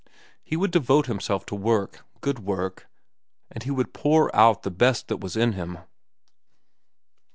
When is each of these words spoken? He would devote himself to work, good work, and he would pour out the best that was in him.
He 0.43 0.57
would 0.57 0.71
devote 0.71 1.05
himself 1.05 1.45
to 1.45 1.55
work, 1.55 2.03
good 2.21 2.39
work, 2.39 2.87
and 3.51 3.61
he 3.61 3.69
would 3.69 3.93
pour 3.93 4.35
out 4.35 4.63
the 4.63 4.71
best 4.71 5.09
that 5.09 5.17
was 5.21 5.37
in 5.37 5.51
him. 5.51 5.77